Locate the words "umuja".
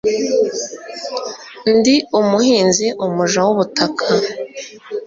3.05-3.39